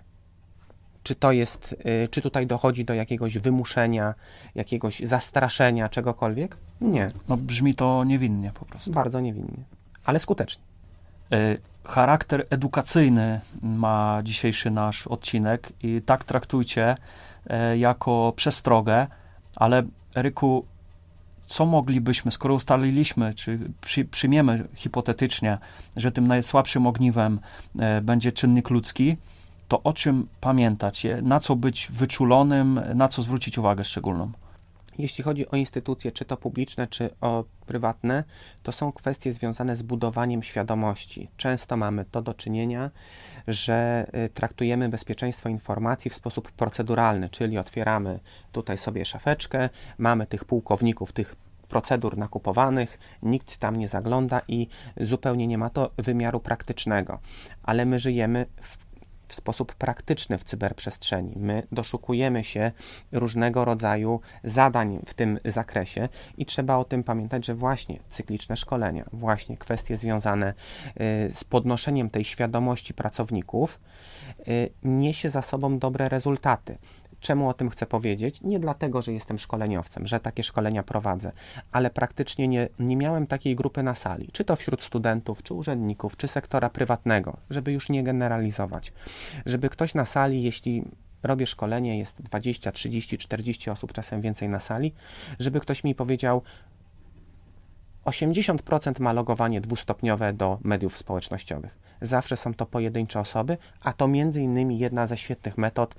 Czy 1.04 1.16
to 1.16 1.32
jest, 1.32 1.76
y, 2.06 2.08
czy 2.08 2.22
tutaj 2.22 2.48
dochodzi 2.48 2.86
do 2.86 2.94
jakiegoś 2.94 3.38
wymuszenia, 3.38 4.14
jakiegoś 4.56 5.00
zastraszenia, 5.00 5.90
czegokolwiek? 5.90 6.58
Nie. 6.82 7.12
No 7.30 7.38
brzmi 7.38 7.76
to 7.76 8.04
niewinnie 8.04 8.52
po 8.54 8.66
prostu. 8.66 8.92
Bardzo 8.92 9.20
niewinnie, 9.20 9.64
ale 10.06 10.20
skutecznie. 10.20 10.64
Charakter 11.84 12.48
edukacyjny 12.50 13.42
ma 13.62 14.22
dzisiejszy 14.24 14.72
nasz 14.72 15.08
odcinek 15.08 15.74
i 15.82 16.02
tak 16.06 16.24
traktujcie 16.24 16.96
jako 17.78 18.34
przestrogę, 18.36 19.08
ale 19.56 19.84
Eryku, 20.16 20.66
co 21.48 21.66
moglibyśmy, 21.66 22.32
skoro 22.32 22.56
ustaliliśmy, 22.56 23.34
czy 23.34 23.60
przy, 23.82 24.06
przyjmiemy 24.06 24.68
hipotetycznie, 24.76 25.58
że 25.96 26.12
tym 26.12 26.28
najsłabszym 26.28 26.88
ogniwem 26.88 27.40
e, 27.80 28.02
będzie 28.02 28.32
czynnik 28.32 28.70
ludzki, 28.70 29.18
to 29.68 29.84
o 29.84 29.94
czym 29.94 30.28
pamiętać, 30.42 31.06
na 31.22 31.40
co 31.40 31.56
być 31.56 31.88
wyczulonym, 31.92 32.80
na 32.96 33.08
co 33.08 33.22
zwrócić 33.22 33.58
uwagę 33.58 33.84
szczególną? 33.84 34.32
Jeśli 34.98 35.24
chodzi 35.24 35.50
o 35.50 35.56
instytucje, 35.56 36.12
czy 36.12 36.26
to 36.26 36.38
publiczne, 36.38 36.88
czy 36.88 37.10
o 37.22 37.44
prywatne, 37.66 38.24
to 38.64 38.72
są 38.72 38.92
kwestie 38.92 39.34
związane 39.34 39.76
z 39.76 39.82
budowaniem 39.82 40.44
świadomości. 40.44 41.30
Często 41.38 41.78
mamy 41.78 42.06
to 42.06 42.22
do 42.22 42.34
czynienia, 42.34 42.92
że 43.48 44.08
y, 44.26 44.30
traktujemy 44.30 44.90
bezpieczeństwo 44.90 45.50
informacji 45.50 46.12
w 46.12 46.16
sposób 46.16 46.52
proceduralny, 46.52 47.30
czyli 47.30 47.58
otwieramy 47.58 48.20
tutaj 48.52 48.78
sobie 48.78 49.06
szafeczkę, 49.06 49.70
mamy 49.98 50.28
tych 50.28 50.46
pułkowników, 50.46 51.12
tych 51.12 51.36
procedur 51.74 52.18
nakupowanych, 52.18 53.00
nikt 53.24 53.58
tam 53.58 53.76
nie 53.76 53.88
zagląda 53.88 54.42
i 54.48 54.68
zupełnie 55.02 55.48
nie 55.48 55.58
ma 55.58 55.70
to 55.70 55.92
wymiaru 55.98 56.40
praktycznego. 56.40 57.20
Ale 57.64 57.86
my 57.86 58.00
żyjemy 58.00 58.46
w 58.62 58.83
w 59.34 59.36
sposób 59.36 59.76
praktyczny 59.76 60.38
w 60.38 60.44
cyberprzestrzeni. 60.44 61.34
My 61.36 61.68
doszukujemy 61.72 62.44
się 62.44 62.72
różnego 63.12 63.66
rodzaju 63.66 64.20
zadań 64.44 65.00
w 65.06 65.14
tym 65.14 65.40
zakresie 65.46 66.10
i 66.38 66.46
trzeba 66.46 66.78
o 66.78 66.86
tym 66.86 67.04
pamiętać, 67.04 67.46
że 67.46 67.56
właśnie 67.56 68.00
cykliczne 68.10 68.58
szkolenia, 68.58 69.06
właśnie 69.14 69.58
kwestie 69.58 69.98
związane 69.98 70.50
y, 70.50 70.54
z 71.34 71.44
podnoszeniem 71.44 72.10
tej 72.10 72.24
świadomości 72.24 72.94
pracowników 72.94 73.80
y, 74.48 74.70
niesie 74.84 75.30
za 75.30 75.42
sobą 75.42 75.80
dobre 75.80 76.10
rezultaty. 76.10 76.78
Czemu 77.24 77.50
o 77.50 77.54
tym 77.54 77.70
chcę 77.70 77.86
powiedzieć? 77.86 78.42
Nie 78.42 78.60
dlatego, 78.60 79.02
że 79.02 79.14
jestem 79.14 79.40
szkoleniowcem, 79.40 80.08
że 80.08 80.20
takie 80.20 80.44
szkolenia 80.44 80.84
prowadzę, 80.84 81.32
ale 81.72 81.90
praktycznie 81.90 82.48
nie, 82.48 82.70
nie 82.80 82.98
miałem 82.98 83.28
takiej 83.28 83.56
grupy 83.56 83.84
na 83.84 83.96
sali, 83.96 84.30
czy 84.32 84.46
to 84.46 84.56
wśród 84.56 84.84
studentów, 84.84 85.44
czy 85.44 85.54
urzędników, 85.54 86.18
czy 86.18 86.28
sektora 86.28 86.70
prywatnego, 86.70 87.38
żeby 87.50 87.72
już 87.72 87.90
nie 87.90 88.04
generalizować. 88.04 88.94
Żeby 89.46 89.70
ktoś 89.70 89.94
na 89.94 90.06
sali, 90.06 90.44
jeśli 90.44 90.84
robię 91.24 91.48
szkolenie, 91.48 92.00
jest 92.00 92.22
20, 92.22 92.72
30, 92.72 93.18
40 93.18 93.70
osób, 93.70 93.94
czasem 93.94 94.22
więcej 94.22 94.50
na 94.50 94.60
sali, 94.60 94.94
żeby 95.40 95.60
ktoś 95.60 95.84
mi 95.84 95.96
powiedział, 95.96 96.42
80% 98.06 99.00
ma 99.00 99.14
logowanie 99.14 99.62
dwustopniowe 99.62 100.34
do 100.34 100.60
mediów 100.64 100.98
społecznościowych. 100.98 101.78
Zawsze 102.02 102.38
są 102.38 102.54
to 102.54 102.66
pojedyncze 102.66 103.20
osoby, 103.20 103.58
a 103.82 103.94
to 103.94 104.08
między 104.08 104.42
innymi 104.42 104.80
jedna 104.80 105.08
ze 105.08 105.18
świetnych 105.18 105.58
metod 105.58 105.96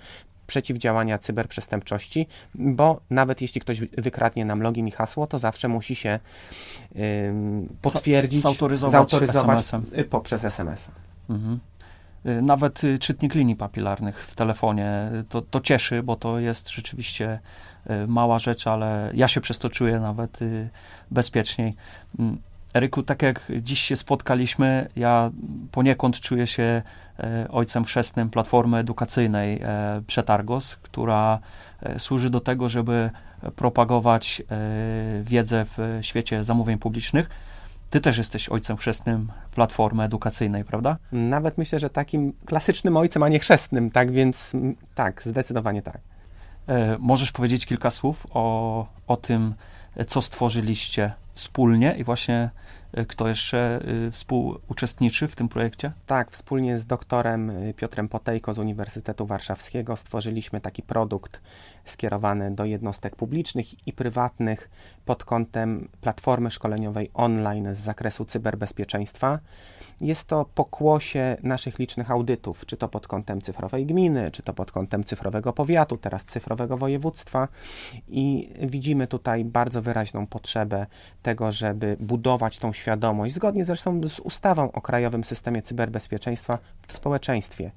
przeciwdziałania 0.46 1.18
cyberprzestępczości, 1.18 2.26
bo 2.54 3.00
nawet 3.10 3.40
jeśli 3.40 3.60
ktoś 3.60 3.80
wykradnie 3.80 4.44
nam 4.44 4.62
login 4.62 4.88
i 4.88 4.90
hasło, 4.90 5.26
to 5.26 5.38
zawsze 5.38 5.68
musi 5.68 5.94
się 5.94 6.18
potwierdzić, 7.82 8.42
zautoryzować, 8.42 8.92
zautoryzować 8.92 9.58
SMS 9.58 9.84
poprzez 10.10 10.44
SMS. 10.44 10.90
Mhm. 11.30 11.60
Y, 12.26 12.42
nawet 12.42 12.84
y, 12.84 12.98
czytnik 12.98 13.34
linii 13.34 13.56
papilarnych 13.56 14.26
w 14.26 14.34
telefonie 14.34 15.10
y, 15.20 15.24
to, 15.24 15.42
to 15.42 15.60
cieszy, 15.60 16.02
bo 16.02 16.16
to 16.16 16.38
jest 16.38 16.70
rzeczywiście 16.70 17.40
mała 18.06 18.38
rzecz, 18.38 18.66
ale 18.66 19.10
ja 19.14 19.28
się 19.28 19.40
przez 19.40 19.58
to 19.58 19.70
czuję 19.70 20.00
nawet 20.00 20.38
bezpieczniej. 21.10 21.74
Eryku, 22.74 23.02
tak 23.02 23.22
jak 23.22 23.52
dziś 23.60 23.80
się 23.80 23.96
spotkaliśmy, 23.96 24.88
ja 24.96 25.30
poniekąd 25.72 26.20
czuję 26.20 26.46
się 26.46 26.82
e, 27.18 27.48
ojcem 27.50 27.84
chrzestnym 27.84 28.30
Platformy 28.30 28.78
Edukacyjnej 28.78 29.60
e, 29.62 30.02
Przetargos, 30.06 30.76
która 30.76 31.38
e, 31.82 31.98
służy 31.98 32.30
do 32.30 32.40
tego, 32.40 32.68
żeby 32.68 33.10
propagować 33.56 34.42
wiedzę 35.22 35.64
w 35.64 35.98
świecie 36.00 36.44
zamówień 36.44 36.78
publicznych. 36.78 37.30
Ty 37.90 38.00
też 38.00 38.18
jesteś 38.18 38.48
ojcem 38.48 38.76
chrzestnym 38.76 39.32
Platformy 39.54 40.02
Edukacyjnej, 40.02 40.64
prawda? 40.64 40.96
Nawet 41.12 41.58
myślę, 41.58 41.78
że 41.78 41.90
takim 41.90 42.32
klasycznym 42.46 42.96
ojcem, 42.96 43.22
a 43.22 43.28
nie 43.28 43.38
chrzestnym, 43.38 43.90
tak 43.90 44.10
więc 44.10 44.52
tak, 44.94 45.22
zdecydowanie 45.22 45.82
tak. 45.82 45.98
Możesz 46.98 47.32
powiedzieć 47.32 47.66
kilka 47.66 47.90
słów 47.90 48.26
o, 48.30 48.86
o 49.06 49.16
tym, 49.16 49.54
co 50.06 50.22
stworzyliście 50.22 51.12
wspólnie 51.34 51.94
i 51.98 52.04
właśnie 52.04 52.50
kto 53.08 53.28
jeszcze 53.28 53.80
e, 54.06 54.10
współuczestniczy 54.10 55.28
w 55.28 55.36
tym 55.36 55.48
projekcie? 55.48 55.92
Tak, 56.06 56.30
wspólnie 56.30 56.78
z 56.78 56.86
doktorem 56.86 57.50
e, 57.50 57.74
Piotrem 57.74 58.08
Potejko 58.08 58.54
z 58.54 58.58
Uniwersytetu 58.58 59.26
Warszawskiego 59.26 59.96
stworzyliśmy 59.96 60.60
taki 60.60 60.82
produkt 60.82 61.40
skierowany 61.84 62.50
do 62.50 62.64
jednostek 62.64 63.16
publicznych 63.16 63.86
i 63.86 63.92
prywatnych 63.92 64.70
pod 65.04 65.24
kątem 65.24 65.88
platformy 66.00 66.50
szkoleniowej 66.50 67.10
online 67.14 67.74
z 67.74 67.78
zakresu 67.78 68.24
cyberbezpieczeństwa. 68.24 69.38
Jest 70.00 70.28
to 70.28 70.44
pokłosie 70.54 71.36
naszych 71.42 71.78
licznych 71.78 72.10
audytów, 72.10 72.66
czy 72.66 72.76
to 72.76 72.88
pod 72.88 73.08
kątem 73.08 73.42
cyfrowej 73.42 73.86
gminy, 73.86 74.30
czy 74.30 74.42
to 74.42 74.54
pod 74.54 74.72
kątem 74.72 75.04
cyfrowego 75.04 75.52
powiatu, 75.52 75.96
teraz 75.96 76.24
cyfrowego 76.24 76.76
województwa 76.76 77.48
i 78.08 78.52
widzimy 78.62 79.06
tutaj 79.06 79.44
bardzo 79.44 79.82
wyraźną 79.82 80.26
potrzebę 80.26 80.86
tego, 81.22 81.52
żeby 81.52 81.96
budować 82.00 82.58
tą 82.58 82.72
świadomość, 82.72 82.83
zgodnie 83.30 83.64
zresztą 83.64 84.00
z 84.08 84.20
ustawą 84.20 84.72
o 84.72 84.80
Krajowym 84.80 85.24
Systemie 85.24 85.62
Cyberbezpieczeństwa 85.62 86.58
w 86.86 86.92
społeczeństwie. 86.92 87.70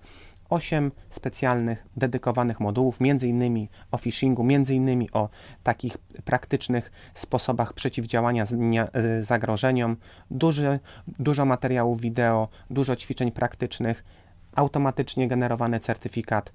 Osiem 0.50 0.92
specjalnych, 1.10 1.88
dedykowanych 1.98 2.60
modułów, 2.60 3.00
innymi 3.28 3.70
o 3.92 3.98
phishingu, 3.98 4.44
innymi 4.76 5.12
o 5.12 5.30
takich 5.64 5.98
praktycznych 6.26 6.92
sposobach 7.16 7.74
przeciwdziałania 7.74 8.44
e, 8.44 9.24
zagrożeniom, 9.24 9.98
duży, 10.32 10.80
dużo 11.20 11.46
materiałów 11.46 12.02
wideo, 12.02 12.48
dużo 12.70 12.96
ćwiczeń 12.96 13.32
praktycznych, 13.32 14.04
automatycznie 14.58 15.28
generowany 15.28 15.80
certyfikat. 15.80 16.52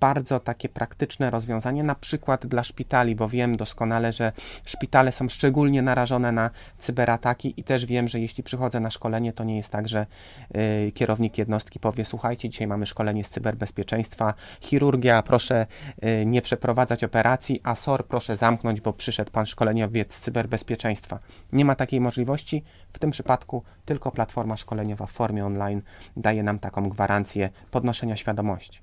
Bardzo 0.00 0.40
takie 0.40 0.68
praktyczne 0.68 1.30
rozwiązanie, 1.30 1.82
na 1.82 1.94
przykład 1.94 2.46
dla 2.46 2.64
szpitali, 2.64 3.14
bo 3.14 3.28
wiem 3.28 3.56
doskonale, 3.56 4.12
że 4.12 4.32
szpitale 4.64 5.12
są 5.12 5.28
szczególnie 5.28 5.82
narażone 5.82 6.32
na 6.32 6.50
cyberataki 6.78 7.54
i 7.56 7.64
też 7.64 7.86
wiem, 7.86 8.08
że 8.08 8.20
jeśli 8.20 8.42
przychodzę 8.42 8.80
na 8.80 8.90
szkolenie, 8.90 9.32
to 9.32 9.44
nie 9.44 9.56
jest 9.56 9.70
tak, 9.70 9.88
że 9.88 10.06
y, 10.88 10.92
kierownik 10.92 11.38
jednostki 11.38 11.80
powie: 11.80 12.04
Słuchajcie, 12.04 12.48
dzisiaj 12.48 12.66
mamy 12.66 12.86
szkolenie 12.86 13.24
z 13.24 13.30
cyberbezpieczeństwa, 13.30 14.34
chirurgia, 14.60 15.22
proszę 15.22 15.66
y, 16.04 16.26
nie 16.26 16.42
przeprowadzać 16.42 17.04
operacji, 17.04 17.60
a 17.62 17.74
SOR 17.74 18.06
proszę 18.06 18.36
zamknąć, 18.36 18.80
bo 18.80 18.92
przyszedł 18.92 19.30
pan 19.30 19.46
szkoleniowiec 19.46 20.14
z 20.14 20.20
cyberbezpieczeństwa. 20.20 21.18
Nie 21.52 21.64
ma 21.64 21.74
takiej 21.74 22.00
możliwości. 22.00 22.64
W 22.92 22.98
tym 22.98 23.10
przypadku 23.10 23.62
tylko 23.84 24.10
platforma 24.10 24.56
szkoleniowa 24.56 25.06
w 25.06 25.12
formie 25.12 25.46
online 25.46 25.82
daje 26.16 26.42
nam 26.42 26.58
taką 26.58 26.88
gwarancję 26.88 27.15
podnoszenia 27.70 28.16
świadomości. 28.16 28.80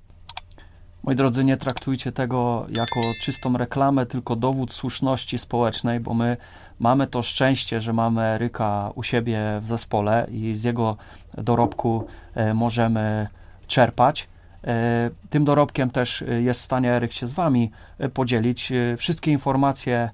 Moi 1.04 1.16
drodzy, 1.16 1.44
nie 1.44 1.58
traktujcie 1.58 2.12
tego 2.12 2.66
jako 2.78 3.02
czystą 3.22 3.58
reklamę, 3.58 4.06
tylko 4.06 4.36
dowód 4.36 4.72
słuszności 4.72 5.38
społecznej, 5.38 6.00
bo 6.00 6.14
my 6.14 6.38
mamy 6.80 7.08
to 7.08 7.24
szczęście, 7.24 7.82
że 7.82 7.94
mamy 7.94 8.22
Eryka 8.22 8.92
u 8.96 9.04
siebie 9.04 9.40
w 9.62 9.68
zespole 9.68 10.28
i 10.32 10.56
z 10.56 10.64
jego 10.64 10.98
dorobku 11.34 12.08
e, 12.36 12.54
możemy 12.54 13.28
czerpać. 13.68 14.28
E, 14.64 15.10
tym 15.30 15.46
dorobkiem 15.46 15.90
też 15.90 16.24
jest 16.42 16.60
w 16.60 16.64
stanie 16.64 16.92
Eryk 16.92 17.12
się 17.12 17.28
z 17.28 17.34
Wami 17.34 17.72
e, 17.98 18.10
podzielić. 18.10 18.74
Wszystkie 18.98 19.32
informacje 19.32 20.10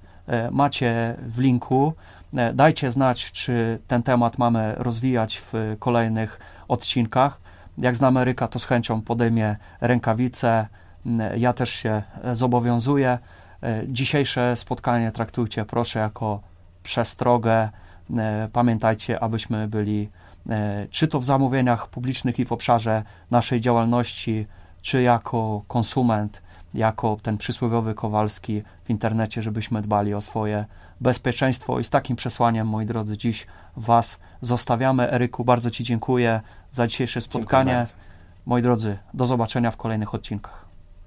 macie 0.52 1.16
w 1.28 1.40
linku. 1.40 1.94
E, 2.38 2.54
dajcie 2.54 2.92
znać, 2.92 3.32
czy 3.32 3.80
ten 3.88 4.04
temat 4.04 4.38
mamy 4.38 4.76
rozwijać 4.78 5.38
w 5.38 5.54
kolejnych 5.80 6.40
odcinkach. 6.68 7.40
Jak 7.80 7.96
z 7.96 8.04
Ameryka, 8.04 8.48
to 8.48 8.60
z 8.60 8.66
chęcią 8.66 9.02
podejmie 9.02 9.56
rękawice. 9.82 10.68
Ja 11.38 11.54
też 11.54 11.70
się 11.70 12.04
zobowiązuję. 12.34 13.20
E, 13.64 13.84
dzisiejsze 13.88 14.56
spotkanie 14.56 15.12
traktujcie 15.12 15.66
proszę 15.66 16.00
jako 16.00 16.42
przestrogę. 16.84 17.70
E, 18.18 18.50
pamiętajcie, 18.54 19.20
abyśmy 19.20 19.68
byli 19.68 20.10
czy 20.90 21.08
to 21.08 21.20
w 21.20 21.26
zamówieniach 21.26 21.88
publicznych 21.88 22.40
i 22.40 22.46
w 22.46 22.52
obszarze 22.52 23.04
naszej 23.32 23.62
działalności, 23.62 24.48
czy 24.82 25.02
jako 25.02 25.62
konsument, 25.68 26.42
jako 26.74 27.18
ten 27.24 27.38
przysłowiowy 27.38 27.94
Kowalski 27.94 28.64
w 28.84 28.90
internecie, 28.90 29.42
żebyśmy 29.42 29.82
dbali 29.82 30.14
o 30.14 30.22
swoje 30.22 30.66
bezpieczeństwo. 31.02 31.80
I 31.80 31.84
z 31.84 31.90
takim 31.90 32.16
przesłaniem, 32.16 32.68
moi 32.68 32.86
drodzy, 32.86 33.18
dziś 33.18 33.48
Was 33.78 34.20
zostawiamy. 34.42 35.12
Eryku, 35.12 35.46
bardzo 35.46 35.70
Ci 35.70 35.84
dziękuję 35.84 36.42
za 36.72 36.88
dzisiejsze 36.88 37.22
spotkanie. 37.22 37.86
Moi 38.46 38.62
drodzy, 38.62 38.98
do 39.14 39.26
zobaczenia 39.26 39.72
w 39.72 39.78
kolejnych 39.78 40.16
odcinkach. 40.16 40.69